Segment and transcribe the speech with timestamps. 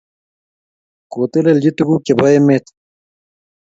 [1.11, 2.65] kotelelji tukuk chebo emet